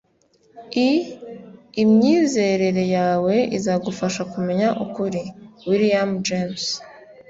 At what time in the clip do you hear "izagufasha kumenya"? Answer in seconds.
3.57-4.67